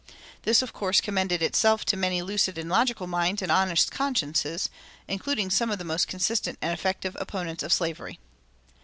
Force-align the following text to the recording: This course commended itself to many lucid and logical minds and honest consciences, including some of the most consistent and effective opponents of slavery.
This 0.41 0.63
course 0.73 0.99
commended 0.99 1.43
itself 1.43 1.85
to 1.85 1.95
many 1.95 2.23
lucid 2.23 2.57
and 2.57 2.67
logical 2.67 3.05
minds 3.05 3.43
and 3.43 3.51
honest 3.51 3.91
consciences, 3.91 4.67
including 5.07 5.51
some 5.51 5.69
of 5.69 5.77
the 5.77 5.83
most 5.85 6.07
consistent 6.07 6.57
and 6.59 6.73
effective 6.73 7.15
opponents 7.19 7.61
of 7.61 7.71
slavery. 7.71 8.17